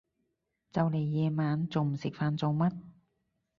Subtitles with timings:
[0.71, 2.71] 就嚟夜晚，仲唔食飯做乜？